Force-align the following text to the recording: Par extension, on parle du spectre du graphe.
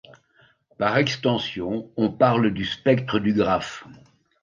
Par 0.79 0.97
extension, 0.97 1.91
on 1.95 2.09
parle 2.09 2.55
du 2.55 2.65
spectre 2.65 3.19
du 3.19 3.33
graphe. 3.35 3.83